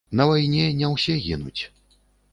На 0.19 0.25
вайне 0.29 0.63
не 0.79 0.89
ўсе 0.95 1.19
гінуць. 1.29 1.61